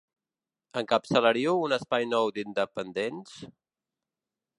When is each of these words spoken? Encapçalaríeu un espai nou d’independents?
Encapçalaríeu 0.79 1.59
un 1.65 1.75
espai 1.77 2.07
nou 2.13 2.31
d’independents? 2.39 3.37